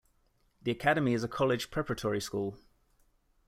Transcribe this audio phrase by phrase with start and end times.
[0.63, 2.57] The academy is a college preparatory school.